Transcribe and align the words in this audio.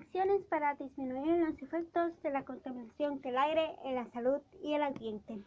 Acciones 0.00 0.44
para 0.44 0.76
disminuir 0.76 1.44
los 1.44 1.60
efectos 1.60 2.12
de 2.22 2.30
la 2.30 2.44
contaminación 2.44 3.20
del 3.20 3.36
aire 3.36 3.74
en 3.84 3.96
la 3.96 4.06
salud 4.12 4.40
y 4.62 4.74
el 4.74 4.82
ambiente. 4.82 5.42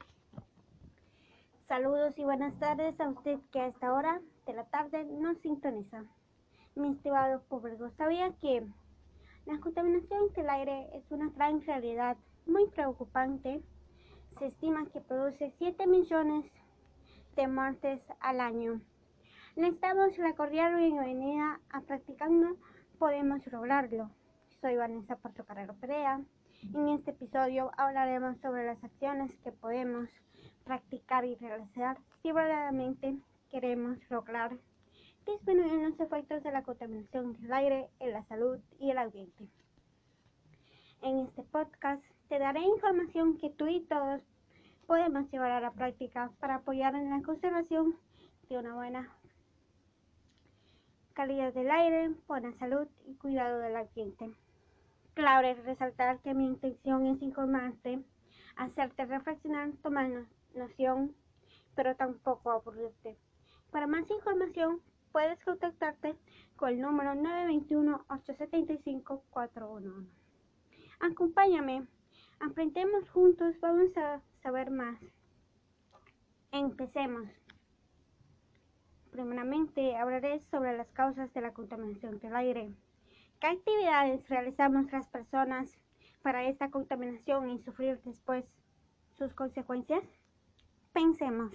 Saludos 1.70 2.20
y 2.20 2.26
buenas 2.26 2.54
tardes 2.60 3.00
a 3.00 3.08
usted 3.08 3.40
que 3.54 3.62
a 3.62 3.68
esta 3.68 3.94
hora 3.94 4.20
de 4.46 4.54
la 4.54 4.66
tarde 4.66 5.06
nos 5.06 5.38
sintoniza. 5.38 6.04
Mi 6.76 6.92
estimado 6.92 7.42
público, 7.44 7.90
¿sabía 7.92 8.34
que 8.42 8.68
la 9.46 9.58
contaminación 9.62 10.34
del 10.34 10.50
aire 10.50 10.90
es 10.98 11.10
una 11.12 11.30
gran 11.30 11.62
realidad 11.62 12.18
muy 12.46 12.68
preocupante? 12.72 13.62
Se 14.38 14.48
estima 14.48 14.86
que 14.88 15.00
produce 15.00 15.54
7 15.60 15.88
millones 15.88 16.46
de 17.38 17.48
muertes 17.48 18.02
al 18.20 18.42
año. 18.42 18.82
Necesitamos 19.56 20.18
la 20.18 20.36
cordial 20.36 20.76
bienvenida 20.76 21.62
a 21.70 21.80
Practicando 21.82 22.58
Podemos 23.00 23.48
Lograrlo 23.48 24.12
soy 24.62 24.76
Vanessa 24.76 25.18
Carrero 25.48 25.74
Perea. 25.74 26.22
En 26.76 26.90
este 26.90 27.12
episodio 27.12 27.72
hablaremos 27.78 28.38
sobre 28.42 28.68
las 28.68 28.84
acciones 28.84 29.32
que 29.44 29.52
podemos 29.52 30.08
practicar 30.64 31.26
y 31.26 31.34
realizar 31.36 31.98
si 32.22 32.32
verdaderamente 32.32 33.18
queremos 33.50 33.98
lograr 34.12 34.56
disminuir 35.26 35.90
los 35.90 36.00
efectos 36.00 36.44
de 36.44 36.52
la 36.52 36.62
contaminación 36.62 37.42
del 37.42 37.52
aire 37.52 37.90
en 38.00 38.12
la 38.12 38.24
salud 38.26 38.60
y 38.80 38.92
el 38.92 39.00
ambiente. 39.00 39.48
En 41.02 41.20
este 41.26 41.42
podcast 41.42 42.04
te 42.30 42.38
daré 42.38 42.62
información 42.62 43.40
que 43.40 43.50
tú 43.50 43.68
y 43.68 43.82
todos 43.88 44.22
podemos 44.86 45.28
llevar 45.32 45.52
a 45.54 45.62
la 45.62 45.72
práctica 45.72 46.32
para 46.40 46.56
apoyar 46.56 46.94
en 46.94 47.10
la 47.10 47.24
conservación 47.24 47.96
de 48.48 48.60
una 48.60 48.76
buena 48.76 49.10
calidad 51.14 51.52
del 51.52 51.72
aire, 51.72 52.12
buena 52.28 52.54
salud 52.60 52.88
y 53.08 53.16
cuidado 53.16 53.58
del 53.60 53.76
ambiente. 53.76 54.32
Clave 55.14 55.56
resaltar 55.56 56.20
que 56.20 56.34
mi 56.34 56.46
intención 56.46 57.06
es 57.06 57.22
informarte, 57.22 58.02
hacerte 58.56 59.06
reflexionar, 59.06 59.72
tomar 59.84 60.10
noción, 60.56 61.14
pero 61.76 61.94
tampoco 61.96 62.52
aburrirte. 62.52 63.18
Para 63.72 63.88
más 63.88 64.10
información, 64.10 64.80
puedes 65.12 65.38
contactarte 65.44 66.16
con 66.56 66.70
el 66.70 66.80
número 66.80 67.12
921-875-411. 67.12 70.08
Acompáñame, 71.02 71.86
aprendemos 72.40 73.10
juntos, 73.10 73.54
vamos 73.60 73.90
a 73.98 74.22
saber 74.42 74.72
más. 74.72 74.98
Empecemos. 76.52 77.28
Primeramente 79.12 79.98
hablaré 79.98 80.42
sobre 80.52 80.78
las 80.78 80.88
causas 80.92 81.34
de 81.34 81.42
la 81.42 81.54
contaminación 81.54 82.20
del 82.20 82.34
aire. 82.36 82.72
¿Qué 83.42 83.48
actividades 83.48 84.30
realizamos 84.30 84.92
las 84.92 85.08
personas 85.08 85.76
para 86.22 86.44
esta 86.44 86.70
contaminación 86.70 87.50
y 87.50 87.58
sufrir 87.58 88.00
después 88.04 88.46
sus 89.18 89.34
consecuencias? 89.34 90.04
Pensemos. 90.94 91.52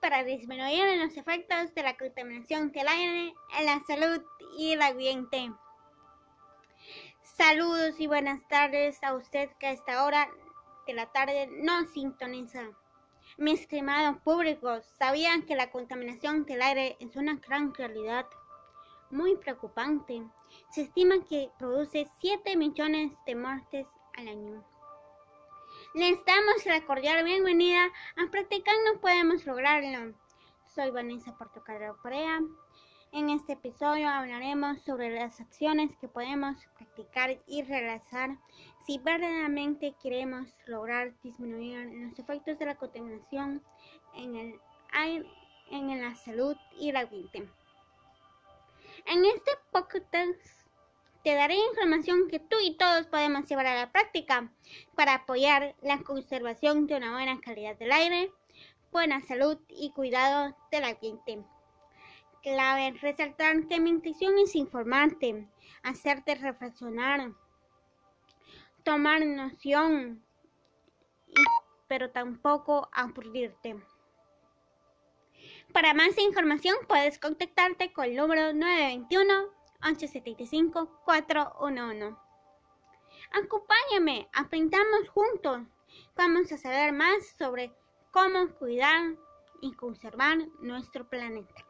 Para 0.00 0.22
disminuir 0.22 0.84
los 0.98 1.16
efectos 1.16 1.74
de 1.74 1.82
la 1.82 1.96
contaminación 1.96 2.70
del 2.72 2.86
aire 2.86 3.34
en 3.58 3.66
la 3.66 3.82
salud 3.86 4.22
y 4.58 4.72
el 4.72 4.82
ambiente. 4.82 5.50
Saludos 7.22 7.98
y 7.98 8.06
buenas 8.06 8.46
tardes 8.48 9.02
a 9.02 9.14
usted 9.14 9.48
que 9.58 9.68
a 9.68 9.72
esta 9.72 10.04
hora 10.04 10.28
de 10.86 10.92
la 10.92 11.06
tarde 11.10 11.48
no 11.62 11.86
sintoniza. 11.86 12.64
Mi 13.38 13.52
estimado 13.52 14.20
público, 14.22 14.82
¿sabían 14.98 15.42
que 15.46 15.56
la 15.56 15.70
contaminación 15.70 16.44
del 16.44 16.60
aire 16.60 16.96
es 17.00 17.16
una 17.16 17.36
gran 17.36 17.72
realidad? 17.72 18.26
Muy 19.10 19.36
preocupante. 19.36 20.22
Se 20.70 20.82
estima 20.82 21.24
que 21.28 21.50
produce 21.58 22.06
7 22.20 22.56
millones 22.56 23.12
de 23.26 23.34
muertes 23.34 23.86
al 24.18 24.28
año. 24.28 24.75
Les 25.96 26.22
damos 26.26 26.66
la 26.66 26.84
cordial 26.84 27.24
bienvenida 27.24 27.86
a 28.16 28.30
Practicando 28.30 29.00
Podemos 29.00 29.46
Lograrlo. 29.46 30.12
Soy 30.74 30.90
Vanessa 30.90 31.34
Portocarrero 31.38 31.96
Corea. 32.02 32.38
En 33.12 33.30
este 33.30 33.54
episodio 33.54 34.06
hablaremos 34.06 34.82
sobre 34.82 35.18
las 35.18 35.40
acciones 35.40 35.96
que 35.96 36.06
podemos 36.06 36.58
practicar 36.76 37.38
y 37.46 37.62
realizar 37.62 38.36
si 38.84 38.98
verdaderamente 38.98 39.94
queremos 40.02 40.46
lograr 40.66 41.14
disminuir 41.22 41.86
los 41.94 42.18
efectos 42.18 42.58
de 42.58 42.66
la 42.66 42.76
contaminación 42.76 43.62
en 44.16 44.36
el 44.36 44.60
aire, 44.92 45.26
en 45.70 46.02
la 46.02 46.14
salud 46.14 46.58
y 46.78 46.92
la 46.92 47.06
vida. 47.06 47.40
En 49.06 49.24
este 49.24 49.52
podcast 49.72 50.65
te 51.26 51.34
daré 51.34 51.56
información 51.56 52.28
que 52.28 52.38
tú 52.38 52.54
y 52.62 52.76
todos 52.76 53.08
podemos 53.08 53.48
llevar 53.48 53.66
a 53.66 53.74
la 53.74 53.90
práctica 53.90 54.48
para 54.94 55.14
apoyar 55.14 55.74
la 55.82 55.98
conservación 56.04 56.86
de 56.86 56.94
una 56.94 57.14
buena 57.14 57.40
calidad 57.40 57.76
del 57.76 57.90
aire, 57.90 58.30
buena 58.92 59.20
salud 59.22 59.58
y 59.68 59.90
cuidado 59.90 60.56
del 60.70 60.84
ambiente. 60.84 61.42
Clave 62.44 62.96
resaltar 63.02 63.66
que 63.66 63.80
mi 63.80 63.90
intención 63.90 64.38
es 64.38 64.54
informarte, 64.54 65.48
hacerte 65.82 66.36
reflexionar, 66.36 67.32
tomar 68.84 69.26
noción, 69.26 70.22
pero 71.88 72.12
tampoco 72.12 72.88
aburrirte. 72.92 73.82
Para 75.72 75.92
más 75.92 76.16
información 76.18 76.76
puedes 76.86 77.18
contactarte 77.18 77.92
con 77.92 78.04
el 78.04 78.14
número 78.14 78.52
921 78.52 79.56
875-411. 79.80 82.16
Acompáñame, 83.32 84.28
aprendamos 84.32 85.08
juntos. 85.08 85.62
Vamos 86.16 86.52
a 86.52 86.58
saber 86.58 86.92
más 86.92 87.26
sobre 87.38 87.72
cómo 88.10 88.48
cuidar 88.58 89.16
y 89.60 89.72
conservar 89.74 90.38
nuestro 90.60 91.08
planeta. 91.08 91.64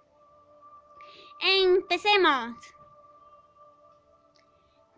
Empecemos. 1.40 2.56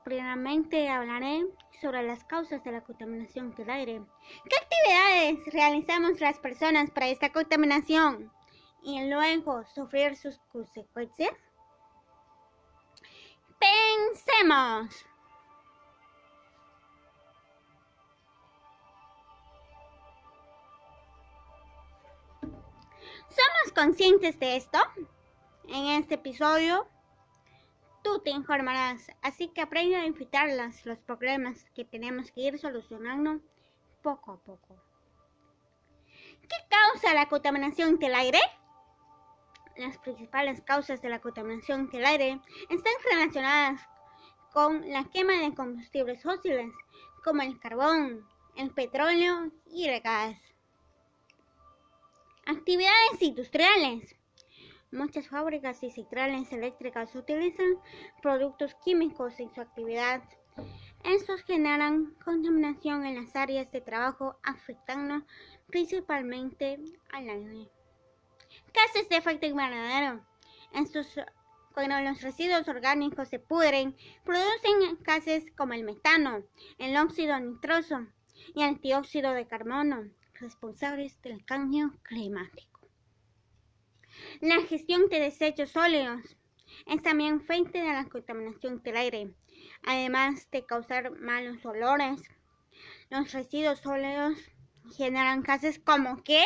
Primeramente 0.05 0.89
hablaré 0.89 1.47
sobre 1.81 2.03
las 2.03 2.25
causas 2.25 2.63
de 2.65 2.73
la 2.73 2.83
contaminación 2.83 3.55
del 3.55 3.71
aire. 3.71 4.03
¿Qué 4.49 4.57
actividades 4.57 5.53
realizamos 5.53 6.21
las 6.21 6.39
personas 6.39 6.91
para 6.91 7.09
esta 7.09 7.33
contaminación 7.33 8.33
y 8.83 9.09
luego 9.09 9.65
sufrir 9.75 10.17
sus 10.17 10.39
consecuencias? 10.51 11.33
Pensemos. 13.59 15.07
¿Somos 23.29 23.73
conscientes 23.75 24.39
de 24.39 24.57
esto? 24.57 24.79
En 25.69 25.87
este 25.89 26.15
episodio 26.15 26.89
tú 28.03 28.21
te 28.21 28.31
informarás, 28.31 29.11
así 29.23 29.49
que 29.49 29.61
aprende 29.61 29.97
a 29.97 30.07
enfrentar 30.07 30.49
los 30.85 30.99
problemas 31.01 31.69
que 31.75 31.85
tenemos 31.85 32.33
que 32.33 32.41
ir 32.41 32.59
solucionando 32.59 33.41
poco 34.03 34.33
a 34.33 34.39
poco. 34.39 34.77
¿Qué 36.41 36.57
causa 36.71 37.13
la 37.13 37.29
contaminación 37.29 37.99
del 37.99 38.15
aire? 38.15 38.41
Las 39.79 39.99
principales 39.99 40.61
causas 40.63 41.01
de 41.01 41.09
la 41.09 41.21
contaminación 41.21 41.89
del 41.91 42.05
aire 42.05 42.41
están 42.69 42.93
relacionadas 43.11 43.81
con 44.53 44.89
la 44.91 45.05
quema 45.05 45.35
de 45.35 45.55
combustibles 45.55 46.23
fósiles 46.23 46.73
como 47.25 47.43
el 47.43 47.59
carbón, 47.61 48.27
el 48.57 48.71
petróleo 48.71 49.53
y 49.67 49.87
el 49.87 50.01
gas. 50.01 50.37
Actividades 52.47 53.21
industriales. 53.21 54.17
Muchas 54.91 55.29
fábricas 55.29 55.83
y 55.83 55.91
centrales 55.91 56.51
eléctricas 56.51 57.15
utilizan 57.15 57.77
productos 58.23 58.75
químicos 58.85 59.39
en 59.39 59.55
su 59.55 59.61
actividad. 59.61 60.23
Estos 61.05 61.43
generan 61.43 62.15
contaminación 62.25 63.05
en 63.05 63.17
las 63.17 63.37
áreas 63.37 63.71
de 63.71 63.83
trabajo 63.83 64.39
afectando 64.43 65.27
principalmente 65.69 66.79
al 67.13 67.29
aire. 67.29 67.78
Gases 68.75 69.09
de 69.09 69.17
efecto 69.17 69.47
invernadero. 69.47 70.25
Estos, 70.75 71.07
cuando 71.73 72.01
los 72.01 72.21
residuos 72.21 72.69
orgánicos 72.69 73.29
se 73.29 73.39
pudren, 73.39 73.97
producen 74.25 74.99
gases 75.01 75.45
como 75.57 75.73
el 75.73 75.85
metano, 75.85 76.43
el 76.79 76.97
óxido 76.97 77.39
nitroso 77.41 78.07
y 78.55 78.63
el 78.63 78.79
dióxido 78.81 79.33
de 79.33 79.47
carbono, 79.47 80.11
responsables 80.35 81.21
del 81.23 81.45
cambio 81.45 81.93
climático. 82.03 82.81
La 84.41 84.61
gestión 84.63 85.09
de 85.09 85.21
desechos 85.21 85.71
sólidos. 85.71 86.37
es 86.87 87.03
también 87.03 87.41
fuente 87.41 87.79
de 87.79 87.93
la 87.93 88.05
contaminación 88.05 88.83
del 88.83 88.97
aire, 88.97 89.35
además 89.83 90.49
de 90.51 90.67
causar 90.67 91.11
malos 91.13 91.65
olores. 91.65 92.21
Los 93.11 93.33
residuos 93.33 93.81
sólidos 93.81 94.39
generan 94.97 95.43
gases 95.43 95.79
como 95.79 96.23
qué? 96.23 96.45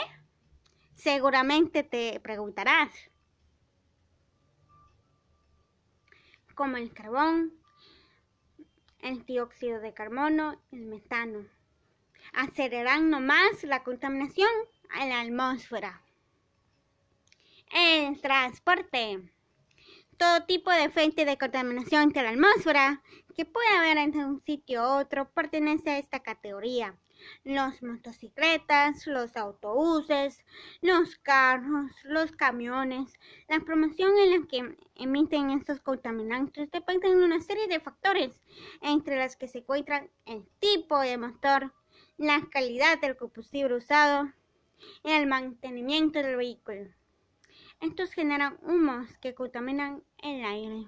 Seguramente 1.02 1.82
te 1.82 2.20
preguntarás. 2.20 2.93
Como 6.54 6.76
el 6.76 6.94
carbón, 6.94 7.52
el 9.00 9.26
dióxido 9.26 9.81
de 9.81 9.94
carbono, 9.94 10.62
el 10.70 10.87
metano. 10.87 11.44
Acelerando 12.32 13.19
más 13.19 13.64
la 13.64 13.82
contaminación 13.82 14.49
en 15.00 15.08
la 15.08 15.22
atmósfera. 15.22 16.04
El 17.72 18.20
transporte. 18.20 19.28
Todo 20.16 20.44
tipo 20.44 20.70
de 20.70 20.88
fuente 20.88 21.25
de 21.25 21.37
contaminación 21.37 22.10
de 22.10 22.22
la 22.22 22.31
atmósfera 22.31 23.02
que 23.34 23.44
puede 23.44 23.76
haber 23.76 23.96
entre 23.96 24.25
un 24.25 24.40
sitio 24.40 24.82
u 24.82 25.00
otro 25.00 25.28
pertenece 25.32 25.90
a 25.90 25.98
esta 25.98 26.20
categoría. 26.20 26.96
Los 27.44 27.82
motocicletas, 27.82 29.06
los 29.06 29.36
autobuses, 29.36 30.44
los 30.80 31.16
carros, 31.16 31.90
los 32.04 32.32
camiones. 32.32 33.12
La 33.48 33.60
promoción 33.60 34.12
en 34.19 34.30
la 34.30 34.46
que 34.46 34.76
emiten 34.96 35.50
estos 35.50 35.80
contaminantes 35.80 36.70
depende 36.70 37.08
de 37.08 37.24
una 37.24 37.40
serie 37.40 37.66
de 37.69 37.80
factores, 37.80 38.40
entre 38.80 39.16
las 39.16 39.36
que 39.36 39.48
se 39.48 39.58
encuentran 39.58 40.10
el 40.26 40.46
tipo 40.58 40.98
de 41.00 41.19
motor, 41.19 41.72
la 42.16 42.40
calidad 42.50 43.00
del 43.00 43.16
combustible 43.16 43.76
usado 43.76 44.32
y 45.04 45.10
el 45.10 45.26
mantenimiento 45.26 46.22
del 46.22 46.36
vehículo. 46.36 46.90
Estos 47.80 48.12
generan 48.12 48.58
humos 48.62 49.08
que 49.19 49.34
contaminan 49.34 50.02
el 50.19 50.44
aire. 50.44 50.86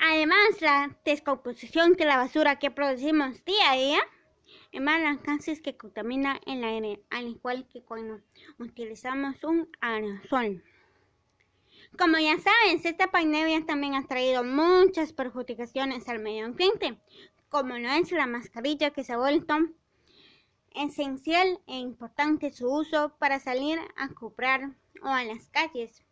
Además, 0.00 0.60
la 0.60 0.96
descomposición 1.04 1.94
de 1.94 2.04
la 2.04 2.16
basura 2.16 2.58
que 2.58 2.70
producimos 2.70 3.44
día 3.44 3.72
a 3.72 3.76
día 3.76 4.00
emana 4.70 5.16
gases 5.16 5.60
que 5.60 5.76
contaminan 5.76 6.38
el 6.46 6.62
aire, 6.62 7.02
al 7.10 7.26
igual 7.28 7.66
que 7.68 7.82
cuando 7.82 8.20
utilizamos 8.58 9.42
un 9.42 9.68
aerosol. 9.80 10.62
Como 11.98 12.18
ya 12.18 12.38
sabes, 12.38 12.84
esta 12.84 13.10
pandemia 13.10 13.64
también 13.66 13.94
ha 13.94 14.06
traído 14.06 14.44
muchas 14.44 15.12
perjudicaciones 15.12 16.08
al 16.08 16.20
medio 16.20 16.46
ambiente, 16.46 16.98
como 17.48 17.78
no 17.78 17.90
es 17.92 18.12
la 18.12 18.26
mascarilla 18.26 18.90
que 18.90 19.04
se 19.04 19.14
ha 19.14 19.18
vuelto 19.18 19.54
esencial 20.74 21.60
e 21.66 21.78
importante 21.78 22.52
su 22.52 22.70
uso 22.70 23.16
para 23.18 23.40
salir 23.40 23.80
a 23.96 24.08
comprar 24.10 24.76
o 25.02 25.08
a 25.08 25.24
las 25.24 25.48
calles. 25.48 26.04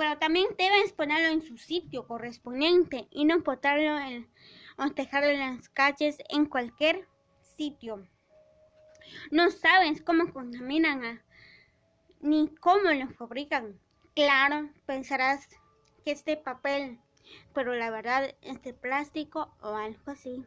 Pero 0.00 0.16
también 0.16 0.46
debes 0.56 0.94
ponerlo 0.94 1.28
en 1.28 1.42
su 1.42 1.58
sitio 1.58 2.06
correspondiente 2.06 3.06
y 3.10 3.26
no 3.26 3.40
botarlo 3.40 3.98
en, 3.98 4.30
o 4.78 4.86
dejarlo 4.86 5.28
en 5.28 5.40
las 5.40 5.68
calles 5.68 6.16
en 6.30 6.46
cualquier 6.46 7.06
sitio. 7.58 8.08
No 9.30 9.50
sabes 9.50 10.00
cómo 10.00 10.32
contaminan 10.32 11.20
ni 12.22 12.48
cómo 12.48 12.90
lo 12.90 13.10
fabrican. 13.10 13.78
Claro, 14.14 14.70
pensarás 14.86 15.46
que 16.02 16.12
este 16.12 16.38
papel 16.38 16.98
pero 17.52 17.74
la 17.74 17.90
verdad 17.90 18.34
es 18.40 18.62
de 18.62 18.72
plástico 18.72 19.54
o 19.60 19.76
algo 19.76 20.12
así. 20.12 20.46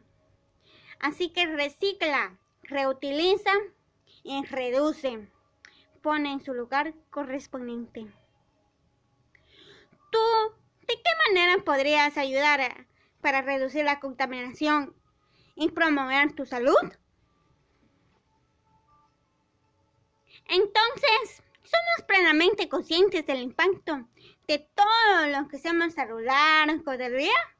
Así 0.98 1.28
que 1.28 1.46
recicla, 1.46 2.40
reutiliza 2.64 3.52
y 4.24 4.44
reduce. 4.46 5.28
Pone 6.02 6.32
en 6.32 6.40
su 6.40 6.54
lugar 6.54 6.92
correspondiente. 7.10 8.12
¿Tú 10.14 10.54
de 10.86 10.94
qué 10.94 11.10
manera 11.26 11.64
podrías 11.64 12.16
ayudar 12.16 12.86
para 13.20 13.42
reducir 13.42 13.84
la 13.84 13.98
contaminación 13.98 14.94
y 15.56 15.70
promover 15.70 16.36
tu 16.36 16.46
salud? 16.46 16.92
Entonces, 20.46 21.42
somos 21.64 22.06
plenamente 22.06 22.68
conscientes 22.68 23.26
del 23.26 23.42
impacto 23.42 24.06
de 24.46 24.60
todo 24.76 25.26
lo 25.26 25.48
que 25.48 25.56
hacemos 25.56 25.98
a 25.98 26.06
lo 26.06 26.20
largo 26.20 26.96
del 26.96 27.16
día. 27.16 27.56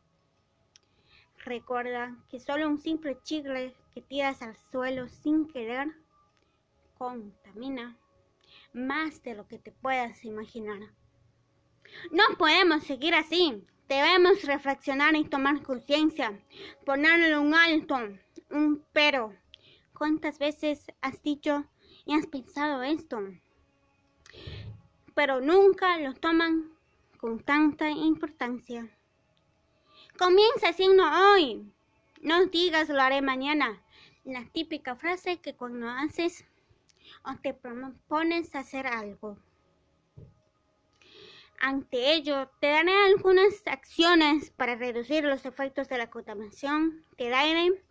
Recuerda 1.39 2.17
que 2.31 2.39
solo 2.39 2.69
un 2.69 2.79
simple 2.79 3.19
chicle 3.25 3.75
que 3.93 4.01
tiras 4.01 4.43
al 4.43 4.57
suelo 4.71 5.09
sin 5.09 5.49
querer 5.49 5.89
contamina 6.99 7.99
más 8.73 9.25
de 9.25 9.35
lo 9.35 9.49
que 9.49 9.59
te 9.59 9.73
puedas 9.73 10.25
imaginar. 10.25 10.79
No 12.11 12.25
podemos 12.39 12.85
seguir 12.85 13.15
así. 13.15 13.65
Debemos 13.89 14.43
reflexionar 14.45 15.15
y 15.15 15.25
tomar 15.25 15.63
conciencia, 15.63 16.39
ponerle 16.87 17.39
un 17.39 17.55
alto, 17.55 17.99
un 18.51 18.83
pero. 18.93 19.35
¿Cuántas 19.97 20.39
veces 20.39 20.87
has 21.03 21.23
dicho 21.23 21.65
y 22.07 22.15
has 22.15 22.27
pensado 22.27 22.83
esto? 22.83 23.21
Pero 25.15 25.41
nunca 25.41 25.99
lo 25.99 26.15
toman 26.15 26.73
con 27.19 27.41
tanta 27.41 27.91
importancia. 27.91 28.89
Comienza 30.19 30.71
haciendo 30.71 31.05
hoy. 31.05 31.71
No 32.23 32.47
digas 32.47 32.89
lo 32.89 33.01
haré 33.01 33.21
mañana. 33.21 33.83
La 34.25 34.45
típica 34.47 34.97
frase 34.97 35.41
que 35.41 35.55
cuando 35.55 35.89
haces 35.89 36.45
o 37.25 37.37
te 37.43 37.53
propones 37.53 38.55
hacer 38.55 38.87
algo. 38.87 39.39
Ante 41.67 42.13
ello, 42.13 42.51
te 42.61 42.67
daré 42.67 42.93
algunas 43.07 43.63
acciones 43.65 44.51
para 44.51 44.75
reducir 44.75 45.25
los 45.25 45.47
efectos 45.47 45.89
de 45.89 45.97
la 45.97 46.11
contaminación 46.11 47.03
del 47.17 47.33
aire 47.33 47.83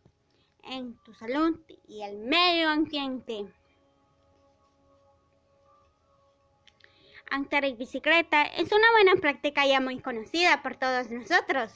en 0.66 0.96
tu 1.04 1.12
salud 1.16 1.60
y 1.88 2.04
el 2.04 2.20
medio 2.20 2.70
ambiente. 2.70 3.48
andar 7.31 7.66
en 7.66 7.75
bicicleta 7.75 8.44
es 8.44 8.72
una 8.72 8.92
buena 8.92 9.20
práctica 9.20 9.66
ya 9.66 9.80
muy 9.80 10.00
conocida 10.00 10.62
por 10.62 10.75
todos 10.75 11.10
nosotros. 11.10 11.74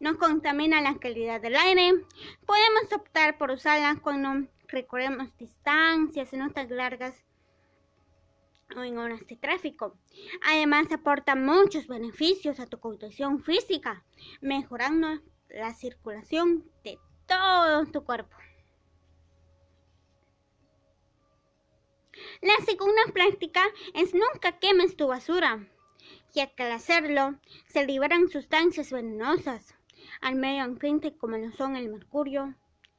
No 0.00 0.18
contamina 0.18 0.80
la 0.80 0.96
calidad 0.96 1.40
del 1.40 1.54
aire. 1.54 2.04
Podemos 2.44 2.92
optar 2.92 3.38
por 3.38 3.52
usarla 3.52 4.00
cuando 4.02 4.48
recorremos 4.66 5.36
distancias 5.36 6.32
no 6.32 6.50
tan 6.50 6.76
largas 6.76 7.14
o 8.76 8.82
en 8.82 8.98
horas 8.98 9.26
de 9.26 9.36
tráfico. 9.36 9.96
Además 10.42 10.90
aporta 10.92 11.34
muchos 11.34 11.86
beneficios 11.86 12.60
a 12.60 12.66
tu 12.66 12.78
condición 12.78 13.42
física, 13.42 14.04
mejorando 14.40 15.20
la 15.48 15.74
circulación 15.74 16.64
de 16.84 16.98
todo 17.26 17.86
tu 17.86 18.04
cuerpo. 18.04 18.36
La 22.40 22.64
segunda 22.64 23.02
práctica 23.12 23.62
es 23.94 24.14
nunca 24.14 24.58
quemes 24.58 24.96
tu 24.96 25.08
basura, 25.08 25.66
ya 26.34 26.46
que 26.54 26.62
al 26.62 26.72
hacerlo 26.72 27.38
se 27.66 27.86
liberan 27.86 28.28
sustancias 28.28 28.90
venenosas 28.90 29.74
al 30.20 30.36
medio 30.36 30.64
ambiente 30.64 31.16
como 31.16 31.36
lo 31.36 31.52
son 31.52 31.76
el 31.76 31.88
mercurio, 31.88 32.54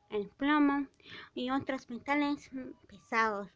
el 0.09 0.29
plomo 0.29 0.87
y 1.33 1.49
otros 1.49 1.89
metales 1.89 2.49
pesados. 2.87 3.49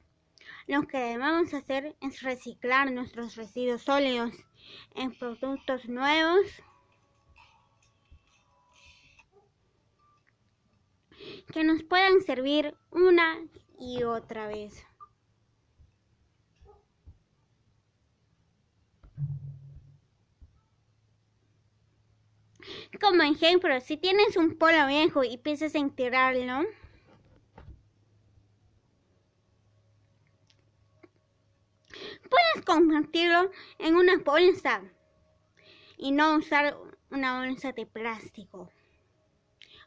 Lo 0.67 0.87
que 0.87 0.97
debemos 0.97 1.53
hacer 1.53 1.95
es 2.01 2.21
reciclar 2.21 2.91
nuestros 2.91 3.35
residuos 3.35 3.83
sólidos 3.83 4.33
en 4.95 5.17
productos 5.17 5.87
nuevos 5.87 6.45
que 11.53 11.63
nos 11.63 11.83
puedan 11.83 12.21
servir 12.21 12.75
una 12.91 13.39
y 13.79 14.03
otra 14.03 14.47
vez. 14.47 14.85
Como 22.99 23.23
ejemplo, 23.23 23.79
si 23.81 23.97
tienes 23.97 24.35
un 24.37 24.57
polo 24.57 24.87
viejo 24.87 25.23
y 25.23 25.37
piensas 25.37 25.75
en 25.75 25.91
tirarlo, 25.91 26.65
puedes 32.29 32.56
convertirlo 32.67 33.49
en 33.79 33.95
una 33.95 34.17
bolsa 34.17 34.83
y 35.97 36.11
no 36.11 36.35
usar 36.35 36.77
una 37.09 37.39
bolsa 37.39 37.71
de 37.71 37.85
plástico. 37.85 38.69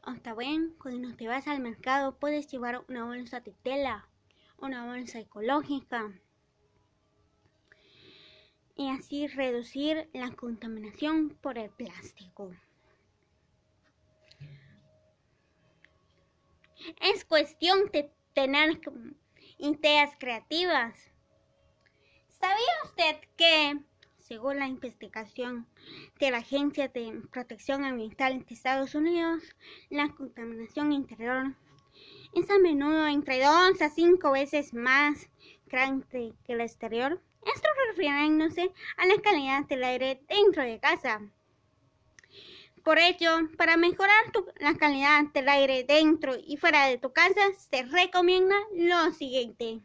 O 0.07 0.37
bien, 0.37 0.75
cuando 0.81 1.15
te 1.15 1.29
vas 1.29 1.47
al 1.47 1.61
mercado 1.61 2.19
puedes 2.19 2.51
llevar 2.51 2.83
una 2.89 3.05
bolsa 3.05 3.41
de 3.41 3.53
tela, 3.63 4.09
una 4.57 4.87
bolsa 4.87 5.19
ecológica 5.19 6.11
y 8.75 8.89
así 8.89 9.27
reducir 9.27 10.09
la 10.15 10.31
contaminación 10.31 11.37
por 11.43 11.59
el 11.59 11.69
plástico. 11.69 12.51
Es 17.03 17.27
cuestión 17.27 17.91
de 17.93 18.11
tener 18.33 18.81
ideas 19.59 20.17
creativas. 20.19 21.10
¿Sabía 22.41 22.85
usted 22.85 23.17
que, 23.37 23.79
según 24.17 24.61
la 24.61 24.67
investigación 24.67 25.67
de 26.19 26.31
la 26.31 26.39
Agencia 26.39 26.89
de 26.89 27.21
Protección 27.31 27.85
Ambiental 27.85 28.43
de 28.47 28.55
Estados 28.55 28.95
Unidos, 28.95 29.43
la 29.91 30.09
contaminación 30.09 30.93
interior 30.93 31.55
es 32.35 32.49
a 32.49 32.59
menudo 32.59 33.07
entre 33.09 33.45
2 33.45 33.83
a 33.83 33.91
5 33.91 34.33
veces 34.33 34.73
más 34.73 35.29
grande 35.67 36.33
que 36.47 36.57
la 36.57 36.65
exterior? 36.65 37.21
Esto 37.45 37.69
refiriéndose 37.89 38.73
a 38.97 39.05
la 39.05 39.21
calidad 39.21 39.67
del 39.67 39.85
aire 39.85 40.23
dentro 40.27 40.63
de 40.63 40.81
casa. 40.81 41.21
Por 42.83 42.99
ello, 42.99 43.51
para 43.59 43.77
mejorar 43.77 44.33
la 44.61 44.79
calidad 44.79 45.25
del 45.35 45.49
aire 45.51 45.85
dentro 45.85 46.35
y 46.43 46.57
fuera 46.57 46.87
de 46.87 46.97
tu 46.97 47.13
casa, 47.13 47.43
se 47.71 47.83
recomienda 47.83 48.57
lo 48.75 49.13
siguiente. 49.13 49.83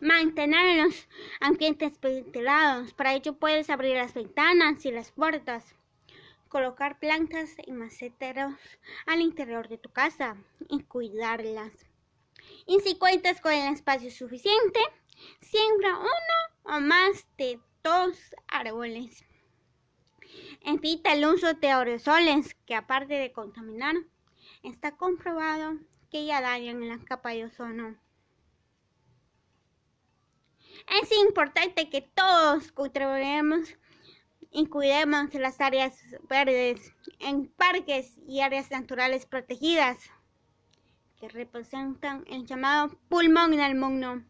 Mantener 0.00 0.84
los 0.84 1.08
ambientes 1.40 2.00
ventilados. 2.00 2.94
Para 2.94 3.12
ello 3.14 3.34
puedes 3.34 3.68
abrir 3.68 3.96
las 3.96 4.14
ventanas 4.14 4.84
y 4.86 4.90
las 4.90 5.12
puertas. 5.12 5.74
Colocar 6.48 6.98
plantas 6.98 7.54
y 7.66 7.72
maceteros 7.72 8.54
al 9.06 9.20
interior 9.20 9.68
de 9.68 9.76
tu 9.76 9.90
casa 9.90 10.36
y 10.68 10.82
cuidarlas. 10.84 11.72
Y 12.66 12.80
si 12.80 12.96
cuentas 12.96 13.42
con 13.42 13.52
el 13.52 13.74
espacio 13.74 14.10
suficiente, 14.10 14.80
siembra 15.40 15.98
uno 15.98 16.76
o 16.76 16.80
más 16.80 17.26
de 17.36 17.60
dos 17.82 18.16
árboles. 18.48 19.24
Evita 20.62 21.12
el 21.12 21.26
uso 21.26 21.52
de 21.52 21.68
aerosoles 21.68 22.54
que 22.66 22.74
aparte 22.74 23.14
de 23.14 23.32
contaminar, 23.32 23.96
está 24.62 24.96
comprobado 24.96 25.78
que 26.10 26.24
ya 26.24 26.40
dañan 26.40 26.88
la 26.88 26.98
capa 27.04 27.30
de 27.30 27.44
ozono. 27.44 27.96
Es 30.88 31.12
importante 31.12 31.88
que 31.90 32.02
todos 32.02 32.72
contribuyamos 32.72 33.76
y 34.50 34.66
cuidemos 34.66 35.32
las 35.34 35.60
áreas 35.60 35.96
verdes 36.28 36.92
en 37.18 37.46
parques 37.48 38.18
y 38.26 38.40
áreas 38.40 38.70
naturales 38.70 39.26
protegidas 39.26 39.98
que 41.20 41.28
representan 41.28 42.24
el 42.28 42.46
llamado 42.46 42.98
pulmón 43.08 43.56
del 43.56 43.74
mundo 43.74 44.22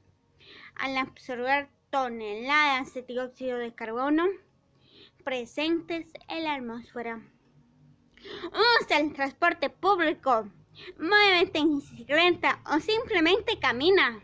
al 0.76 0.96
absorber 0.98 1.68
toneladas 1.90 2.94
de 2.94 3.02
dióxido 3.02 3.58
de 3.58 3.74
carbono 3.74 4.26
presentes 5.24 6.06
en 6.28 6.44
la 6.44 6.54
atmósfera. 6.54 7.20
Usa 8.82 8.98
el 8.98 9.12
transporte 9.12 9.70
público, 9.70 10.48
muévete 10.98 11.58
en 11.58 11.78
bicicleta 11.78 12.60
o 12.66 12.80
simplemente 12.80 13.58
camina. 13.58 14.20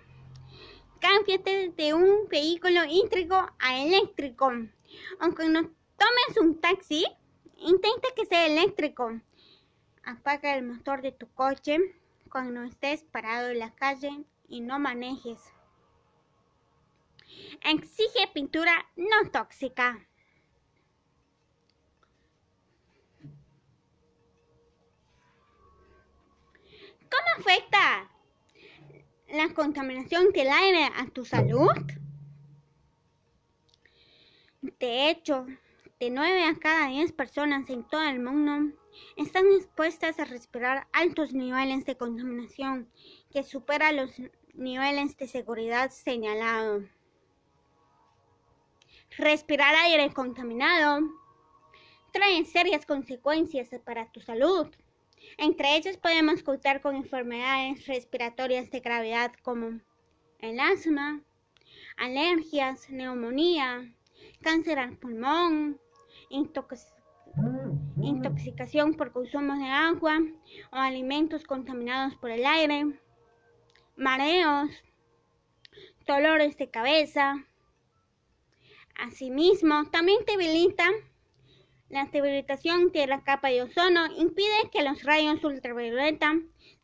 Cámbiate 1.01 1.71
de 1.71 1.95
un 1.95 2.29
vehículo 2.29 2.83
eléctrico 2.83 3.35
a 3.59 3.83
eléctrico. 3.83 4.53
Aunque 5.21 5.49
no 5.49 5.63
tomes 5.63 6.39
un 6.41 6.61
taxi, 6.61 7.07
intenta 7.59 8.09
que 8.17 8.27
sea 8.27 8.47
eléctrico. 8.47 9.21
Apaga 10.05 10.57
el 10.57 10.65
motor 10.65 11.03
de 11.03 11.13
tu 11.13 11.29
coche 11.35 11.79
cuando 12.31 12.63
estés 12.63 13.03
parado 13.05 13.49
en 13.49 13.59
la 13.59 13.75
calle 13.75 14.25
y 14.49 14.61
no 14.61 14.79
manejes. 14.79 15.41
Exige 17.65 18.29
pintura 18.33 18.87
no 18.97 19.31
tóxica. 19.31 20.07
¿Cómo 27.11 27.29
afecta 27.39 28.11
la 29.29 29.53
contaminación 29.55 30.33
del 30.33 30.49
aire 30.49 30.89
a 30.97 31.07
tu 31.07 31.25
salud? 31.25 31.71
De 34.61 35.11
hecho, 35.11 35.47
de 35.99 36.11
9 36.11 36.45
a 36.45 36.59
cada 36.59 36.89
10 36.89 37.13
personas 37.13 37.69
en 37.71 37.85
todo 37.85 38.03
el 38.03 38.21
mundo 38.21 38.77
están 39.17 39.47
expuestas 39.47 40.19
a 40.19 40.25
respirar 40.25 40.87
altos 40.93 41.33
niveles 41.33 41.85
de 41.87 41.97
contaminación 41.97 42.91
que 43.31 43.43
superan 43.43 43.97
los 43.97 44.11
niveles 44.55 45.17
de 45.17 45.27
seguridad 45.27 45.91
señalados. 45.91 46.85
Respirar 49.19 49.75
aire 49.75 50.13
contaminado 50.13 51.01
trae 52.13 52.45
serias 52.45 52.85
consecuencias 52.85 53.69
para 53.85 54.11
tu 54.13 54.21
salud. 54.21 54.69
Entre 55.39 55.77
ellas 55.77 55.99
podemos 55.99 56.43
contar 56.43 56.81
con 56.81 56.97
enfermedades 56.97 57.87
respiratorias 57.87 58.71
de 58.71 58.81
gravedad 58.81 59.33
como 59.43 59.81
el 60.39 60.61
asma, 60.61 61.21
alergias, 61.99 62.89
neumonía, 62.89 63.93
cáncer 64.41 64.79
al 64.79 64.97
pulmón, 64.97 65.79
intoxicación 68.01 68.95
por 68.95 69.13
consumo 69.13 69.57
de 69.57 69.67
agua 69.67 70.21
o 70.73 70.77
alimentos 70.77 71.45
contaminados 71.45 72.15
por 72.15 72.31
el 72.31 72.47
aire, 72.47 72.99
mareos, 73.97 74.71
dolores 76.07 76.57
de 76.57 76.71
cabeza. 76.71 77.45
Asimismo, 78.95 79.91
también 79.91 80.21
debilita 80.27 80.89
la 81.89 82.05
debilitación 82.07 82.91
de 82.91 83.07
la 83.07 83.23
capa 83.23 83.49
de 83.49 83.63
ozono 83.63 84.07
impide 84.17 84.71
que 84.73 84.83
los 84.83 85.03
rayos 85.05 85.43
ultravioleta 85.45 86.35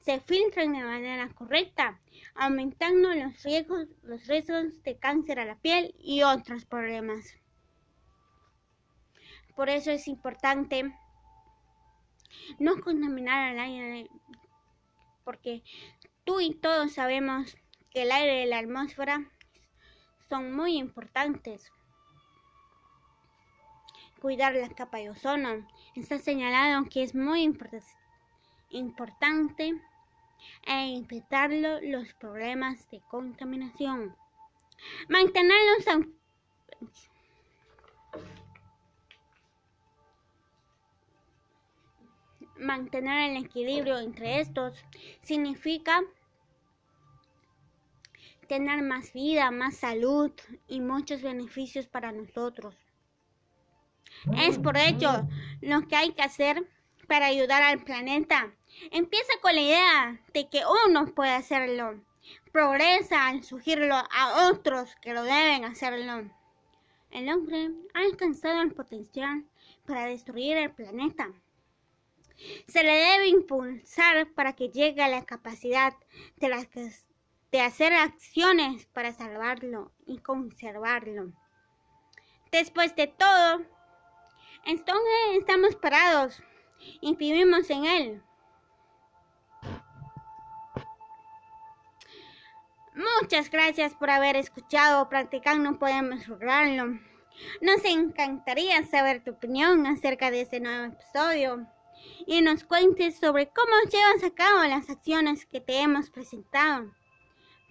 se 0.00 0.20
filtren 0.20 0.72
de 0.72 0.82
manera 0.82 1.28
correcta, 1.34 2.00
aumentando 2.34 3.12
los 3.14 3.42
riesgos, 3.42 4.82
de 4.82 4.96
cáncer 4.98 5.40
a 5.40 5.44
la 5.44 5.56
piel 5.56 5.94
y 5.98 6.22
otros 6.22 6.64
problemas. 6.64 7.34
Por 9.56 9.68
eso 9.68 9.90
es 9.90 10.08
importante 10.08 10.92
no 12.58 12.80
contaminar 12.80 13.52
el 13.52 13.60
aire, 13.60 14.08
porque 15.24 15.62
tú 16.24 16.40
y 16.40 16.54
todos 16.54 16.92
sabemos 16.92 17.56
que 17.90 18.02
el 18.02 18.12
aire 18.12 18.44
y 18.44 18.48
la 18.48 18.58
atmósfera 18.58 19.30
son 20.28 20.54
muy 20.54 20.78
importantes 20.78 21.70
cuidar 24.22 24.54
la 24.54 24.68
capa 24.68 24.98
de 24.98 25.10
ozono. 25.10 25.66
Está 25.96 26.16
señalado 26.20 26.84
que 26.88 27.02
es 27.02 27.12
muy 27.12 27.42
importante 28.70 29.74
e 30.64 30.96
evitar 30.96 31.50
los 31.50 32.14
problemas 32.14 32.88
de 32.92 33.00
contaminación. 33.10 34.14
Mantenerlos 35.08 35.84
mantener 42.58 43.30
el 43.30 43.44
equilibrio 43.44 43.98
entre 43.98 44.40
estos 44.40 44.84
significa 45.22 46.00
tener 48.46 48.82
más 48.82 49.12
vida, 49.12 49.50
más 49.50 49.78
salud 49.78 50.30
y 50.68 50.80
muchos 50.80 51.22
beneficios 51.22 51.88
para 51.88 52.12
nosotros. 52.12 52.81
Es 54.36 54.58
por 54.58 54.76
ello 54.76 55.26
lo 55.60 55.86
que 55.88 55.96
hay 55.96 56.12
que 56.12 56.22
hacer 56.22 56.64
para 57.08 57.26
ayudar 57.26 57.62
al 57.62 57.82
planeta. 57.82 58.52
Empieza 58.90 59.32
con 59.40 59.54
la 59.54 59.60
idea 59.60 60.20
de 60.32 60.48
que 60.48 60.62
uno 60.86 61.06
puede 61.14 61.32
hacerlo. 61.32 62.00
Progresa 62.52 63.26
al 63.28 63.42
sugerirlo 63.42 63.96
a 63.96 64.48
otros 64.48 64.94
que 65.02 65.12
lo 65.12 65.24
deben 65.24 65.64
hacerlo. 65.64 66.30
El 67.10 67.28
hombre 67.28 67.70
ha 67.94 68.00
alcanzado 68.00 68.62
el 68.62 68.72
potencial 68.72 69.44
para 69.86 70.06
destruir 70.06 70.56
el 70.56 70.70
planeta. 70.70 71.28
Se 72.66 72.82
le 72.82 72.92
debe 72.92 73.28
impulsar 73.28 74.32
para 74.32 74.54
que 74.54 74.70
llegue 74.70 75.02
a 75.02 75.08
la 75.08 75.24
capacidad 75.24 75.94
de, 76.36 76.92
de 77.50 77.60
hacer 77.60 77.92
acciones 77.92 78.86
para 78.86 79.12
salvarlo 79.12 79.92
y 80.06 80.18
conservarlo. 80.18 81.32
Después 82.50 82.94
de 82.96 83.08
todo, 83.08 83.64
entonces 84.64 85.38
estamos 85.38 85.76
parados 85.76 86.42
y 87.00 87.14
vivimos 87.16 87.68
en 87.70 87.84
él. 87.84 88.22
Muchas 92.94 93.50
gracias 93.50 93.94
por 93.94 94.10
haber 94.10 94.36
escuchado 94.36 95.08
Practicando 95.08 95.78
Podemos 95.78 96.28
Lograrlo. 96.28 96.98
Nos 97.60 97.84
encantaría 97.84 98.84
saber 98.84 99.24
tu 99.24 99.30
opinión 99.30 99.86
acerca 99.86 100.30
de 100.30 100.42
este 100.42 100.60
nuevo 100.60 100.92
episodio 100.92 101.66
y 102.26 102.42
nos 102.42 102.64
cuentes 102.64 103.18
sobre 103.18 103.48
cómo 103.48 103.72
llevas 103.90 104.22
a 104.24 104.34
cabo 104.34 104.64
las 104.64 104.90
acciones 104.90 105.46
que 105.46 105.60
te 105.60 105.80
hemos 105.80 106.10
presentado. 106.10 106.92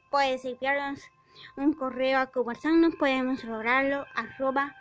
puedes 0.09 0.43
enviarnos 0.43 0.99
un 1.55 1.73
correo 1.73 2.19
a 2.19 2.31
conversarnos, 2.31 2.95
podemos 2.95 3.43
lograrlo 3.43 4.05
arroba 4.15 4.75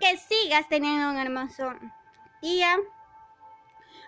Que 0.00 0.16
sigas 0.16 0.68
teniendo 0.68 1.10
un 1.10 1.18
hermoso 1.18 1.72
día. 2.42 2.76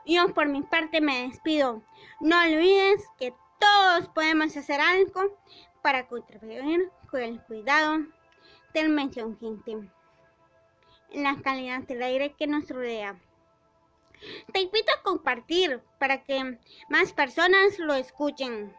Yo 0.04 0.34
por 0.34 0.48
mi 0.48 0.62
parte 0.62 1.00
me 1.00 1.28
despido. 1.28 1.82
No 2.20 2.40
olvides 2.40 3.04
que 3.18 3.32
todos 3.60 4.08
podemos 4.08 4.56
hacer 4.56 4.80
algo 4.80 5.38
para 5.82 6.08
contribuir 6.08 6.90
con 7.08 7.20
el 7.22 7.40
cuidado 7.42 8.04
del 8.74 8.88
medio 8.88 9.24
ambiente 9.24 9.72
en 11.10 11.22
la 11.22 11.36
calidad 11.42 11.82
del 11.82 12.02
aire 12.02 12.34
que 12.34 12.46
nos 12.46 12.68
rodea. 12.68 13.20
Te 14.52 14.60
invito 14.60 14.92
a 14.92 15.02
compartir 15.02 15.82
para 15.98 16.22
que 16.24 16.58
más 16.88 17.12
personas 17.12 17.78
lo 17.78 17.94
escuchen. 17.94 18.74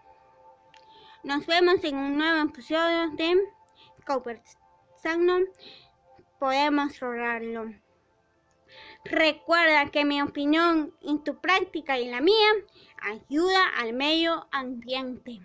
Nos 1.24 1.46
vemos 1.46 1.84
en 1.84 1.96
un 1.96 2.18
nuevo 2.18 2.50
episodio 2.50 3.12
de 3.12 3.38
Podemos 6.40 7.02
lograrlo. 7.02 7.74
Recuerda 9.06 9.92
que 9.92 10.06
mi 10.06 10.22
opinión 10.22 10.94
en 11.02 11.24
tu 11.24 11.40
práctica 11.42 12.00
y 12.00 12.10
la 12.10 12.22
mía 12.22 12.50
ayuda 13.02 13.68
al 13.78 13.94
medio 13.94 14.48
ambiente. 14.52 15.42